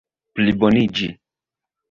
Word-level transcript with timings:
pliboniĝi 0.37 1.11